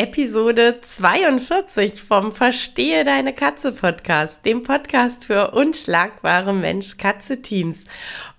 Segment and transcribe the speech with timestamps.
[0.00, 7.84] Episode 42 vom Verstehe deine Katze Podcast, dem Podcast für unschlagbare Mensch-Katze-Teams.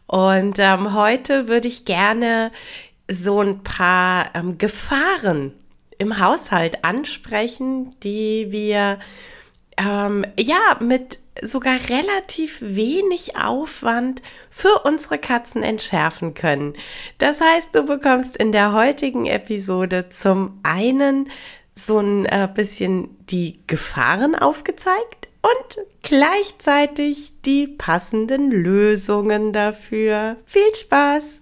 [0.08, 2.52] Und ähm, heute würde ich gerne
[3.08, 5.54] so ein paar ähm, Gefahren
[6.00, 8.98] im Haushalt ansprechen, die wir
[9.78, 16.74] ähm, ja mit sogar relativ wenig Aufwand für unsere Katzen entschärfen können.
[17.18, 21.30] Das heißt, du bekommst in der heutigen Episode zum einen
[21.74, 30.38] so ein äh, bisschen die Gefahren aufgezeigt und gleichzeitig die passenden Lösungen dafür.
[30.46, 31.42] Viel Spaß!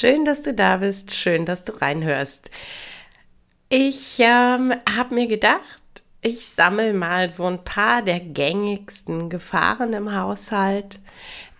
[0.00, 1.14] Schön, dass du da bist.
[1.14, 2.50] Schön, dass du reinhörst.
[3.68, 5.60] Ich ähm, habe mir gedacht,
[6.22, 11.00] ich sammle mal so ein paar der gängigsten Gefahren im Haushalt.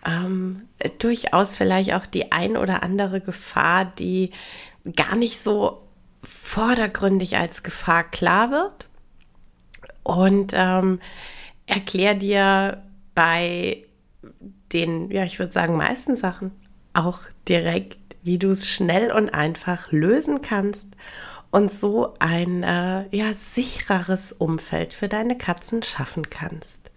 [0.06, 4.30] Ähm, durchaus vielleicht auch die ein oder andere Gefahr, die
[4.96, 5.82] gar nicht so
[6.22, 8.88] vordergründig als Gefahr klar wird.
[10.02, 10.98] Und ähm,
[11.66, 12.82] erklär dir
[13.14, 13.84] bei
[14.72, 16.52] den, ja, ich würde sagen, meisten Sachen
[16.94, 20.86] auch direkt wie du es schnell und einfach lösen kannst
[21.50, 26.90] und so ein äh, ja, sichereres Umfeld für deine Katzen schaffen kannst.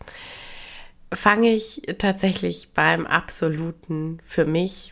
[1.12, 4.90] Fange ich tatsächlich beim absoluten, für mich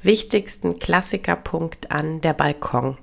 [0.00, 2.98] wichtigsten Klassikerpunkt an, der Balkon.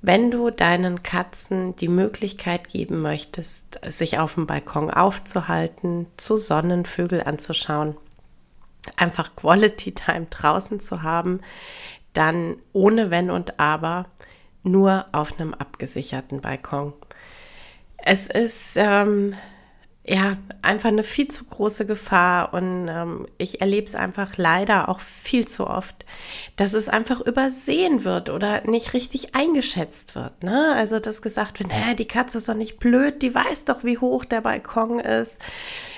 [0.00, 7.22] Wenn du deinen Katzen die Möglichkeit geben möchtest, sich auf dem Balkon aufzuhalten, zu Sonnenvögel
[7.22, 7.96] anzuschauen,
[8.96, 11.40] einfach Quality Time draußen zu haben,
[12.12, 14.06] dann ohne Wenn und Aber
[14.62, 16.92] nur auf einem abgesicherten Balkon.
[17.98, 19.34] Es ist ähm,
[20.06, 25.00] ja einfach eine viel zu große Gefahr und ähm, ich erlebe es einfach leider auch
[25.00, 26.04] viel zu oft,
[26.56, 30.42] dass es einfach übersehen wird oder nicht richtig eingeschätzt wird.
[30.42, 30.74] Ne?
[30.76, 33.96] Also dass gesagt wird, naja, die Katze ist doch nicht blöd, die weiß doch, wie
[33.96, 35.40] hoch der Balkon ist.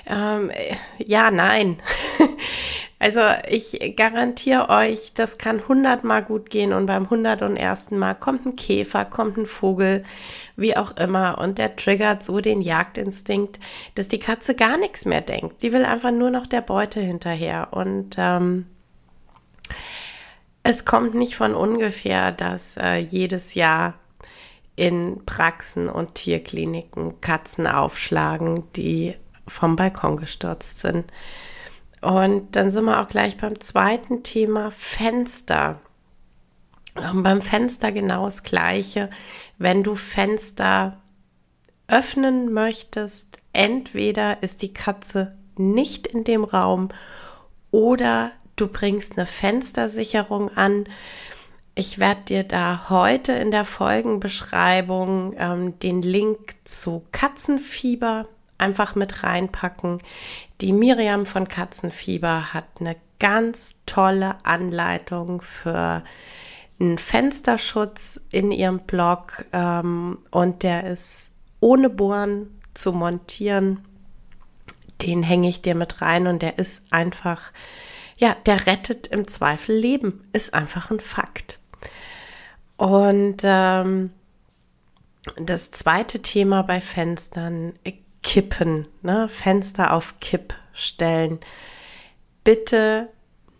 [0.05, 0.51] Ähm,
[0.99, 1.81] ja, nein.
[2.99, 8.15] Also ich garantiere euch, das kann hundertmal gut gehen und beim hundert und ersten Mal
[8.15, 10.03] kommt ein Käfer, kommt ein Vogel,
[10.55, 13.59] wie auch immer und der triggert so den Jagdinstinkt,
[13.93, 15.61] dass die Katze gar nichts mehr denkt.
[15.61, 18.65] Die will einfach nur noch der Beute hinterher und ähm,
[20.63, 23.93] es kommt nicht von ungefähr, dass äh, jedes Jahr
[24.75, 29.15] in Praxen und Tierkliniken Katzen aufschlagen, die
[29.47, 31.05] vom Balkon gestürzt sind.
[32.01, 35.79] Und dann sind wir auch gleich beim zweiten Thema Fenster.
[36.95, 39.09] Und beim Fenster genau das Gleiche.
[39.57, 41.01] Wenn du Fenster
[41.87, 46.89] öffnen möchtest, entweder ist die Katze nicht in dem Raum
[47.71, 50.85] oder du bringst eine Fenstersicherung an.
[51.75, 59.23] Ich werde dir da heute in der Folgenbeschreibung ähm, den Link zu Katzenfieber einfach mit
[59.23, 60.01] reinpacken.
[60.61, 66.03] Die Miriam von Katzenfieber hat eine ganz tolle Anleitung für
[66.79, 73.79] einen Fensterschutz in ihrem Blog ähm, und der ist ohne Bohren zu montieren.
[75.01, 77.51] Den hänge ich dir mit rein und der ist einfach,
[78.17, 81.59] ja, der rettet im Zweifel Leben, ist einfach ein Fakt.
[82.77, 84.11] Und ähm,
[85.35, 87.73] das zweite Thema bei Fenstern,
[88.27, 89.29] kippen, ne?
[89.29, 91.39] Fenster auf Kipp stellen.
[92.43, 93.07] Bitte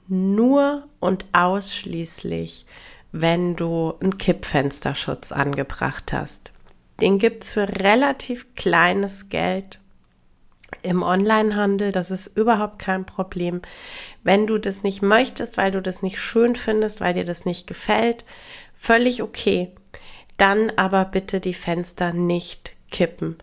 [0.09, 2.65] nur und ausschließlich,
[3.13, 6.51] wenn du einen Kippfensterschutz angebracht hast.
[6.99, 9.79] Den gibt es für relativ kleines Geld
[10.81, 11.93] im Onlinehandel.
[11.93, 13.61] Das ist überhaupt kein Problem.
[14.23, 17.67] Wenn du das nicht möchtest, weil du das nicht schön findest, weil dir das nicht
[17.67, 18.25] gefällt,
[18.75, 19.71] völlig okay
[20.35, 23.37] Dann aber bitte die Fenster nicht kippen.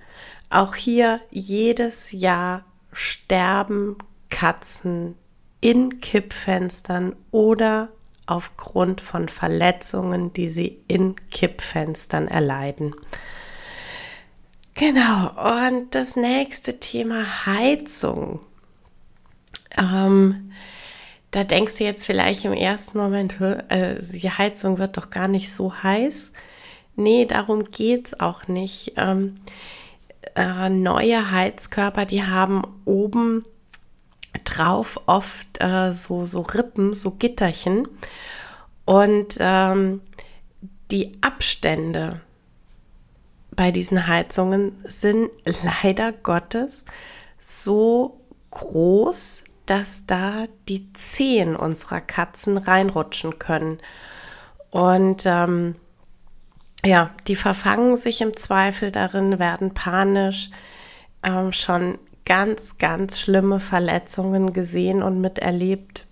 [0.51, 3.97] Auch hier jedes Jahr sterben
[4.31, 5.17] Katzen
[5.61, 7.89] in Kippfenstern oder
[8.27, 12.95] aufgrund von Verletzungen, die sie in Kippfenstern erleiden.
[14.75, 15.31] Genau,
[15.69, 18.41] und das nächste Thema Heizung.
[19.79, 20.53] Ähm,
[21.31, 25.53] da denkst du jetzt vielleicht im ersten Moment, äh, die Heizung wird doch gar nicht
[25.53, 26.33] so heiß.
[26.97, 28.95] Nee, darum geht's auch nicht.
[28.97, 29.35] Ähm,
[30.35, 33.45] äh, neue Heizkörper, die haben oben
[34.45, 37.89] drauf oft äh, so, so Rippen, so Gitterchen.
[38.85, 40.01] Und ähm,
[40.91, 42.21] die Abstände
[43.53, 45.31] bei diesen Heizungen sind
[45.63, 46.85] leider Gottes
[47.39, 48.21] so
[48.51, 53.79] groß, dass da die Zehen unserer Katzen reinrutschen können.
[54.71, 55.77] Und ähm,
[56.85, 60.51] ja, die verfangen sich im Zweifel darin, werden panisch,
[61.23, 66.07] ähm, schon ganz, ganz schlimme Verletzungen gesehen und miterlebt.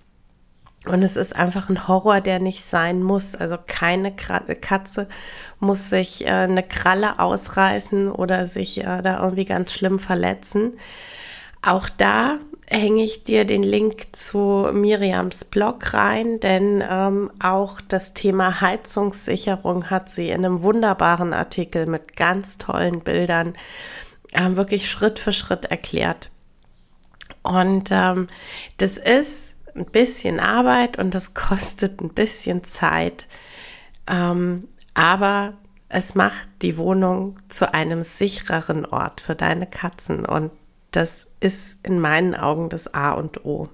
[0.86, 3.36] Und es ist einfach ein Horror, der nicht sein muss.
[3.36, 5.08] Also keine Katze
[5.60, 10.72] muss sich äh, eine Kralle ausreißen oder sich äh, da irgendwie ganz schlimm verletzen.
[11.62, 18.14] Auch da hänge ich dir den Link zu Miriams Blog rein, denn ähm, auch das
[18.14, 23.54] Thema Heizungssicherung hat sie in einem wunderbaren Artikel mit ganz tollen Bildern
[24.32, 26.30] ähm, wirklich Schritt für Schritt erklärt.
[27.42, 28.26] Und ähm,
[28.78, 33.26] das ist ein bisschen Arbeit und das kostet ein bisschen Zeit,
[34.08, 35.54] ähm, aber
[35.88, 40.50] es macht die Wohnung zu einem sichereren Ort für deine Katzen und
[40.92, 43.68] das ist in meinen Augen das A und O.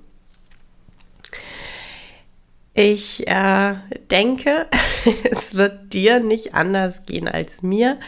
[2.74, 3.74] Ich äh,
[4.10, 4.66] denke,
[5.30, 7.98] es wird dir nicht anders gehen als mir.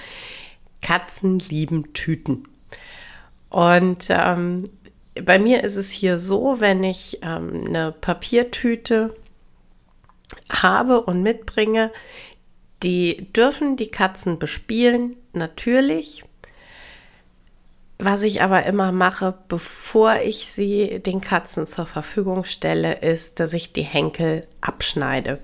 [0.81, 2.49] Katzen lieben Tüten.
[3.51, 4.71] Und ähm,
[5.21, 9.17] bei mir ist es hier so, wenn ich ähm, eine Papiertüte
[10.51, 11.91] habe und mitbringe,
[12.85, 16.25] die dürfen die Katzen bespielen, natürlich.
[18.03, 23.53] Was ich aber immer mache, bevor ich sie den Katzen zur Verfügung stelle, ist, dass
[23.53, 25.39] ich die Henkel abschneide.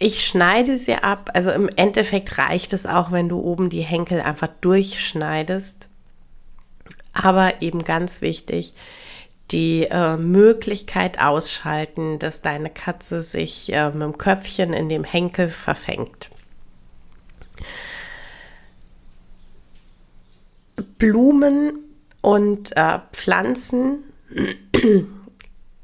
[0.00, 4.20] Ich schneide sie ab, also im Endeffekt reicht es auch, wenn du oben die Henkel
[4.20, 5.88] einfach durchschneidest.
[7.12, 8.74] Aber eben ganz wichtig,
[9.52, 15.48] die äh, Möglichkeit ausschalten, dass deine Katze sich äh, mit dem Köpfchen in dem Henkel
[15.48, 16.30] verfängt.
[20.82, 21.78] Blumen
[22.20, 24.04] und äh, Pflanzen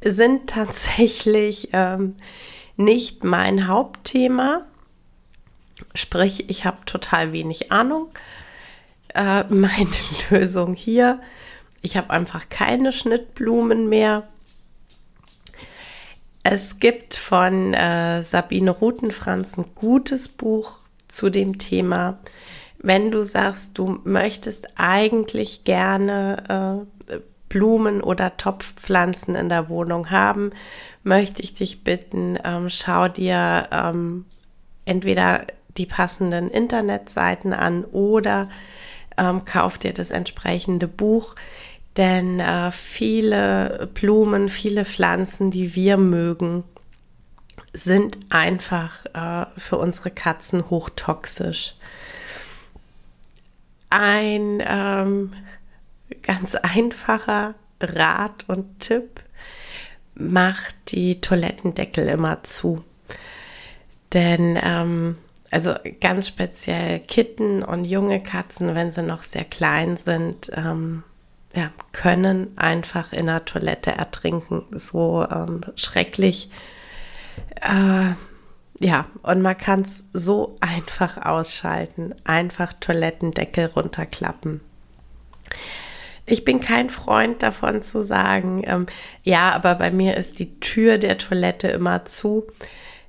[0.05, 2.15] sind tatsächlich ähm,
[2.77, 4.67] nicht mein Hauptthema.
[5.95, 8.09] Sprich, ich habe total wenig Ahnung.
[9.15, 9.91] Äh, meine
[10.31, 11.21] Lösung hier,
[11.83, 14.29] ich habe einfach keine Schnittblumen mehr.
[16.43, 20.79] Es gibt von äh, Sabine Rutenfranz ein gutes Buch
[21.09, 22.21] zu dem Thema
[22.87, 27.17] wenn du sagst, du möchtest eigentlich gerne äh,
[27.49, 30.51] Blumen oder Topfpflanzen in der Wohnung haben,
[31.03, 34.25] möchte ich dich bitten, ähm, schau dir ähm,
[34.85, 38.49] entweder die passenden Internetseiten an oder
[39.17, 41.35] ähm, kauf dir das entsprechende Buch.
[41.97, 46.63] Denn äh, viele Blumen, viele Pflanzen, die wir mögen,
[47.73, 51.75] sind einfach äh, für unsere Katzen hochtoxisch
[53.91, 55.33] ein ähm,
[56.23, 59.23] ganz einfacher Rat und Tipp.
[60.15, 62.83] Macht die Toilettendeckel immer zu.
[64.13, 65.19] Denn, ähm,
[65.51, 71.03] also ganz speziell Kitten und junge Katzen, wenn sie noch sehr klein sind, ähm,
[71.55, 74.65] ja, können einfach in der Toilette ertrinken.
[74.73, 76.51] So ähm, schrecklich.
[77.61, 78.13] Äh,
[78.79, 82.15] ja, und man kann es so einfach ausschalten.
[82.25, 84.61] Einfach Toilettendeckel runterklappen.
[86.27, 88.87] Ich bin kein Freund davon zu sagen, ähm,
[89.23, 92.47] ja, aber bei mir ist die Tür der Toilette immer zu.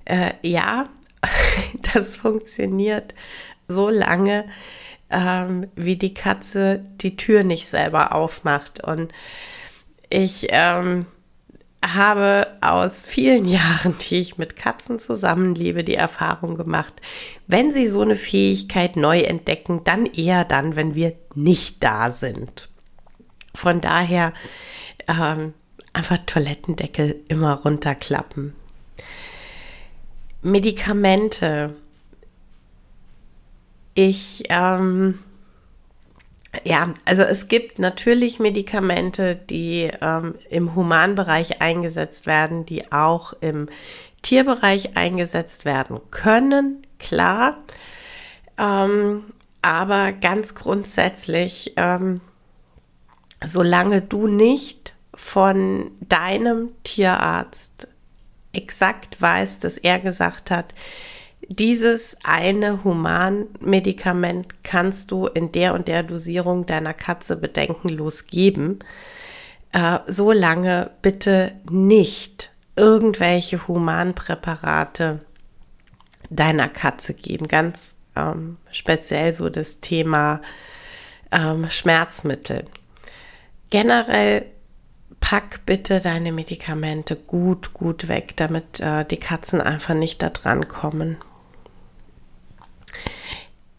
[0.05, 0.87] Äh, ja,
[1.93, 3.15] das funktioniert
[3.67, 4.45] so lange,
[5.09, 8.83] ähm, wie die Katze die Tür nicht selber aufmacht.
[8.83, 9.11] Und
[10.09, 11.07] ich ähm,
[11.85, 16.93] habe aus vielen Jahren, die ich mit Katzen zusammenlebe, die Erfahrung gemacht,
[17.47, 22.69] wenn sie so eine Fähigkeit neu entdecken, dann eher dann, wenn wir nicht da sind.
[23.53, 24.33] Von daher
[25.07, 25.53] ähm,
[25.93, 28.53] einfach Toilettendeckel immer runterklappen.
[30.41, 31.75] Medikamente.
[33.95, 35.17] Ich, ähm,
[36.63, 43.69] ja, also es gibt natürlich Medikamente, die ähm, im Humanbereich eingesetzt werden, die auch im
[44.21, 47.57] Tierbereich eingesetzt werden können, klar.
[48.57, 49.25] Ähm,
[49.61, 52.21] aber ganz grundsätzlich, ähm,
[53.43, 57.87] solange du nicht von deinem Tierarzt
[58.53, 60.73] exakt weißt, dass er gesagt hat,
[61.41, 68.79] dieses eine Humanmedikament kannst du in der und der Dosierung deiner Katze bedenkenlos geben.
[69.71, 75.21] Äh, so lange bitte nicht irgendwelche Humanpräparate
[76.29, 77.47] deiner Katze geben.
[77.47, 80.41] Ganz ähm, speziell so das Thema
[81.31, 82.65] ähm, Schmerzmittel.
[83.69, 84.45] Generell
[85.29, 90.69] pack bitte deine Medikamente gut, gut weg, damit äh, die Katzen einfach nicht da dran
[90.69, 91.17] kommen.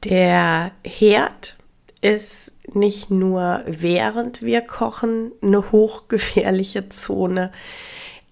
[0.04, 1.56] Der Herd
[2.02, 7.50] ist nicht nur während wir kochen eine hochgefährliche Zone,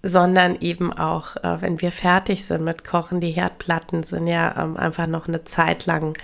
[0.03, 3.19] sondern eben auch, äh, wenn wir fertig sind mit Kochen.
[3.19, 6.15] Die Herdplatten sind ja ähm, einfach noch eine Zeit lang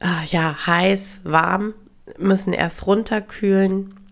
[0.00, 1.74] äh, ja, heiß, warm,
[2.16, 4.07] müssen erst runterkühlen.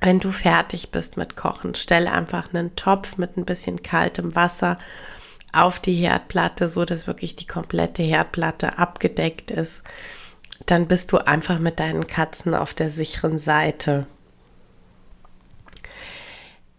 [0.00, 4.78] Wenn du fertig bist mit Kochen, stell einfach einen Topf mit ein bisschen kaltem Wasser
[5.52, 9.82] auf die Herdplatte, so dass wirklich die komplette Herdplatte abgedeckt ist.
[10.66, 14.06] Dann bist du einfach mit deinen Katzen auf der sicheren Seite.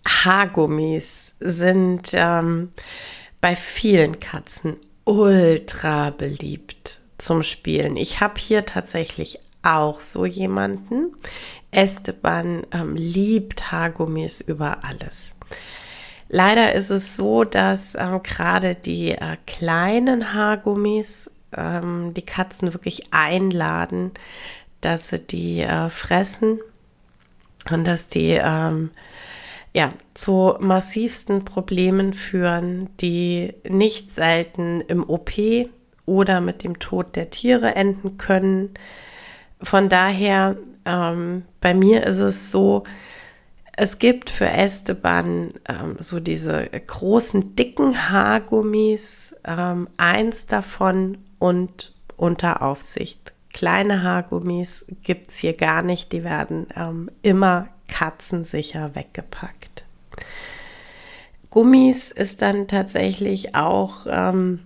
[0.08, 2.72] Haargummis sind ähm,
[3.40, 7.98] bei vielen Katzen ultra beliebt zum Spielen.
[7.98, 11.16] Ich habe hier tatsächlich auch so jemanden.
[11.72, 15.36] Esteban ähm, liebt Haargummis über alles.
[16.30, 23.08] Leider ist es so, dass ähm, gerade die äh, kleinen Haargummis ähm, die Katzen wirklich
[23.12, 24.12] einladen,
[24.82, 26.60] dass sie die äh, fressen
[27.70, 28.92] und dass die ähm,
[29.74, 35.32] ja, zu massivsten Problemen führen, die nicht selten im OP
[36.06, 38.74] oder mit dem Tod der Tiere enden können.
[39.62, 42.84] Von daher, ähm, bei mir ist es so,
[43.78, 52.62] es gibt für Esteban ähm, so diese großen, dicken Haargummis, ähm, eins davon und unter
[52.62, 53.34] Aufsicht.
[53.54, 59.86] Kleine Haargummis gibt es hier gar nicht, die werden ähm, immer katzensicher weggepackt.
[61.50, 64.62] Gummis ist dann tatsächlich auch ähm,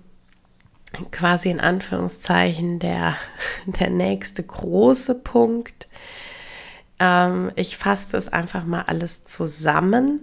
[1.12, 3.16] quasi in Anführungszeichen der,
[3.66, 5.88] der nächste große Punkt.
[7.00, 10.22] Ähm, ich fasse das einfach mal alles zusammen,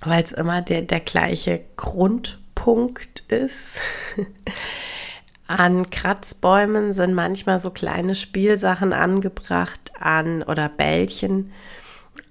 [0.00, 3.80] weil es immer der, der gleiche Grundpunkt ist.
[5.46, 11.52] An Kratzbäumen sind manchmal so kleine Spielsachen angebracht an oder Bällchen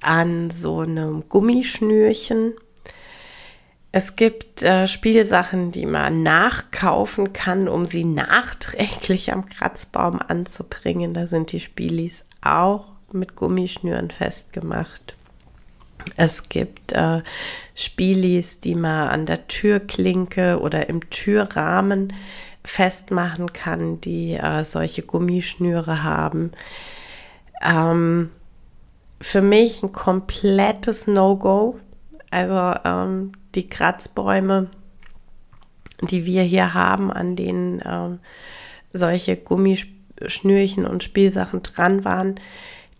[0.02, 2.54] an so einem Gummischnürchen.
[3.96, 11.14] Es gibt äh, Spielsachen, die man nachkaufen kann, um sie nachträglich am Kratzbaum anzubringen.
[11.14, 15.16] Da sind die Spielis auch mit Gummischnüren festgemacht.
[16.18, 17.22] Es gibt äh,
[17.76, 22.14] Spielis, die man an der Türklinke oder im Türrahmen
[22.64, 26.52] festmachen kann, die äh, solche Gummischnüre haben.
[27.62, 28.32] Ähm,
[29.22, 31.80] für mich ein komplettes No-Go.
[32.32, 34.70] Also ähm, die Kratzbäume,
[36.02, 38.20] die wir hier haben, an denen ähm,
[38.92, 42.40] solche Gummischnürchen und Spielsachen dran waren,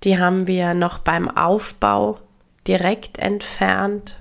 [0.04, 2.20] die haben wir noch beim Aufbau
[2.68, 4.20] direkt entfernt.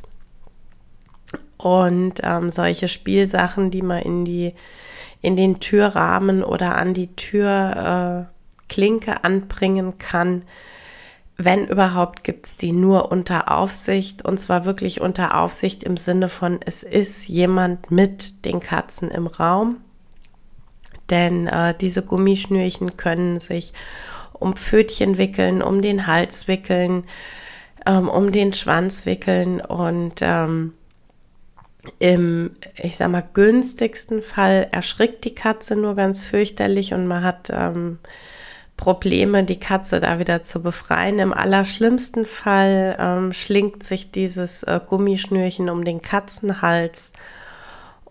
[1.57, 4.55] Und ähm, solche Spielsachen, die man in die
[5.23, 8.27] in den Türrahmen oder an die Türklinke
[9.13, 10.43] äh, anbringen kann,
[11.37, 16.29] wenn überhaupt, gibt es die nur unter Aufsicht und zwar wirklich unter Aufsicht im Sinne
[16.29, 19.79] von, es ist jemand mit den Katzen im Raum.
[21.11, 23.73] Denn äh, diese Gummischnürchen können sich
[24.33, 27.05] um Pfötchen wickeln, um den Hals wickeln,
[27.87, 30.75] ähm, um den Schwanz wickeln und ähm,
[31.99, 37.51] im, ich sag mal, günstigsten Fall erschrickt die Katze nur ganz fürchterlich und man hat
[37.53, 37.99] ähm,
[38.77, 41.19] Probleme, die Katze da wieder zu befreien.
[41.19, 47.13] Im allerschlimmsten Fall ähm, schlingt sich dieses äh, Gummischnürchen um den Katzenhals.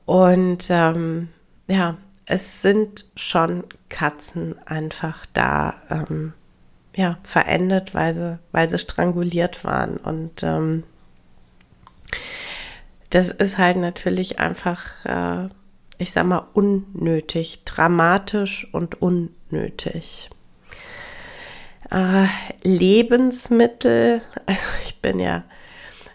[0.06, 1.30] Und ähm,
[1.68, 6.34] ja, es sind schon Katzen einfach da, ähm,
[6.96, 9.98] ja, verendet, weil sie, weil sie stranguliert waren.
[9.98, 10.84] Und ähm,
[13.10, 15.50] das ist halt natürlich einfach, äh,
[15.98, 20.30] ich sag mal, unnötig, dramatisch und unnötig.
[21.92, 22.28] Äh,
[22.64, 25.44] Lebensmittel, also ich bin ja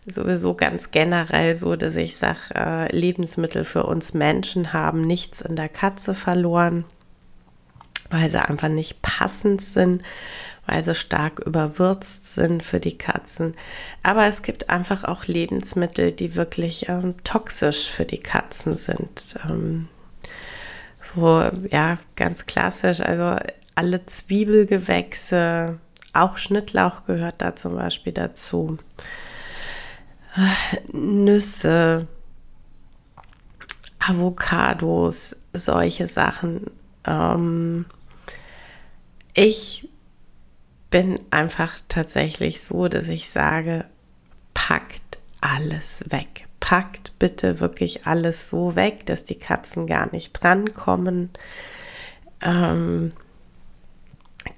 [0.07, 5.55] sowieso ganz generell so, dass ich sage, äh, Lebensmittel für uns Menschen haben nichts in
[5.55, 6.85] der Katze verloren,
[8.11, 10.03] weil sie einfach nicht passend sind,
[10.67, 13.55] weil sie stark überwürzt sind für die Katzen.
[14.03, 19.37] Aber es gibt einfach auch Lebensmittel, die wirklich ähm, toxisch für die Katzen sind.
[19.49, 19.89] Ähm,
[21.03, 23.01] so, ja, ganz klassisch.
[23.01, 23.39] Also
[23.77, 25.79] alle Zwiebelgewächse,
[26.13, 28.79] auch Schnittlauch gehört da zum Beispiel dazu.
[30.93, 32.09] Nüsse,
[33.99, 36.71] Avocados, solche Sachen.
[37.05, 37.85] Ähm,
[39.35, 39.89] ich
[40.91, 43.85] bin einfach tatsächlich so, dass ich sage,
[44.55, 46.47] packt alles weg.
[46.61, 51.31] Packt bitte wirklich alles so weg, dass die Katzen gar nicht drankommen.
[52.41, 53.13] Ähm,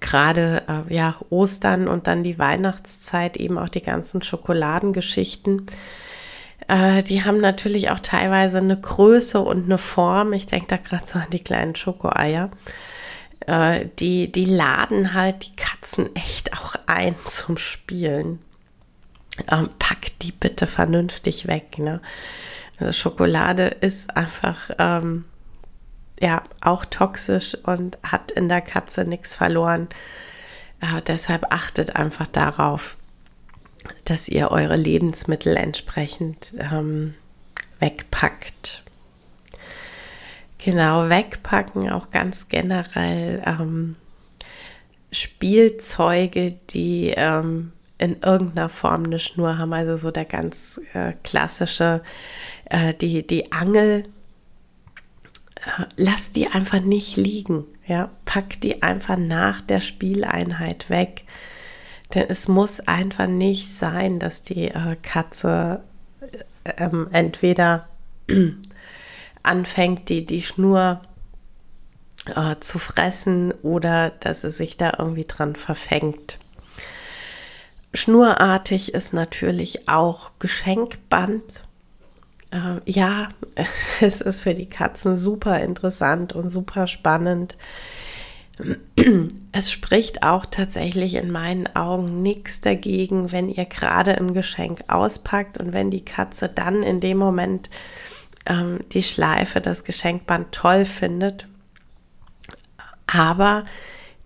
[0.01, 5.67] gerade äh, ja Ostern und dann die Weihnachtszeit eben auch die ganzen Schokoladengeschichten.
[6.69, 10.33] Äh, die haben natürlich auch teilweise eine Größe und eine Form.
[10.33, 12.51] Ich denke da gerade so an die kleinen Schokoeier.
[13.47, 18.41] Äh, die, die laden halt die Katzen echt auch ein zum Spielen.
[19.51, 21.79] Ähm, pack die bitte vernünftig weg.
[21.79, 22.01] Ne?
[22.79, 25.25] Also Schokolade ist einfach ähm,
[26.21, 29.89] ja auch toxisch und hat in der Katze nichts verloren.
[30.81, 32.97] Äh, deshalb achtet einfach darauf,
[34.05, 37.15] dass ihr eure Lebensmittel entsprechend ähm,
[37.79, 38.85] wegpackt.
[40.59, 43.97] Genau, wegpacken, auch ganz generell ähm,
[45.13, 49.73] Spielzeuge, die ähm, in irgendeiner Form eine Schnur haben.
[49.73, 52.03] Also so der ganz äh, klassische,
[52.67, 54.05] äh, die, die Angel
[55.97, 57.65] lass die einfach nicht liegen.
[57.87, 61.25] Ja, pack die einfach nach der Spieleinheit weg.
[62.15, 65.83] Denn es muss einfach nicht sein, dass die äh, Katze
[66.65, 67.89] äh, ähm, entweder
[69.43, 71.03] anfängt, die, die Schnur
[72.35, 76.39] äh, zu fressen oder dass sie sich da irgendwie dran verfängt.
[77.95, 81.68] Schnurartig ist natürlich auch Geschenkband
[82.51, 83.29] äh, ja,
[84.01, 87.57] es ist für die Katzen super interessant und super spannend.
[89.53, 95.59] Es spricht auch tatsächlich in meinen Augen nichts dagegen, wenn ihr gerade ein Geschenk auspackt
[95.59, 97.71] und wenn die Katze dann in dem Moment
[98.47, 101.47] ähm, die Schleife, das Geschenkband toll findet.
[103.07, 103.65] Aber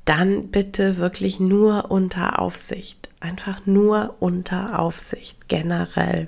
[0.07, 3.11] dann bitte wirklich nur unter Aufsicht.
[3.21, 6.27] Einfach nur unter Aufsicht generell.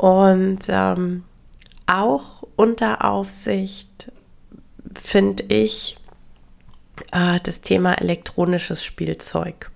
[0.00, 1.24] Und ähm,
[1.86, 4.10] auch unter Aufsicht
[4.98, 5.98] finde ich
[7.12, 9.70] äh, das Thema elektronisches Spielzeug.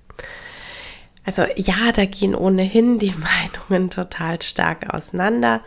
[1.27, 3.13] Also ja, da gehen ohnehin die
[3.69, 5.61] Meinungen total stark auseinander.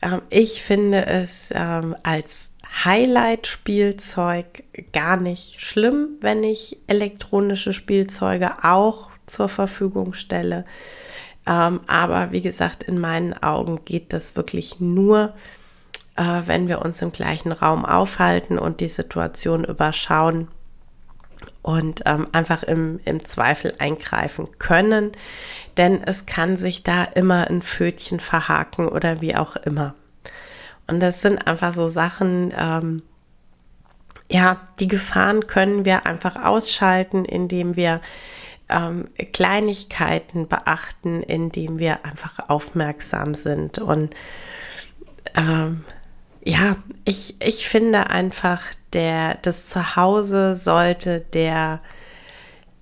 [0.00, 2.52] Ähm, ich finde es ähm, als
[2.84, 10.66] Highlight-Spielzeug gar nicht schlimm, wenn ich elektronische Spielzeuge auch zur Verfügung stelle.
[11.46, 15.34] Ähm, aber wie gesagt, in meinen Augen geht das wirklich nur,
[16.16, 20.48] äh, wenn wir uns im gleichen Raum aufhalten und die Situation überschauen
[21.62, 25.12] und ähm, einfach im, im Zweifel eingreifen können.
[25.76, 29.94] Denn es kann sich da immer ein Fötchen verhaken oder wie auch immer.
[30.86, 33.02] Und das sind einfach so Sachen, ähm,
[34.30, 38.00] ja, die Gefahren können wir einfach ausschalten, indem wir
[38.72, 43.78] ähm, Kleinigkeiten beachten, indem wir einfach aufmerksam sind.
[43.78, 44.14] Und
[45.36, 45.84] ähm,
[46.44, 51.80] ja, ich, ich finde einfach, der, das Zuhause sollte der,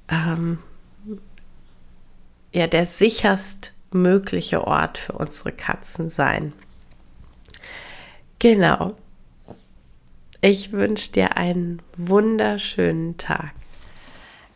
[0.09, 0.59] ähm,
[2.53, 6.53] ja, der sicherst mögliche Ort für unsere Katzen sein.
[8.39, 8.97] Genau.
[10.41, 13.53] Ich wünsche dir einen wunderschönen Tag.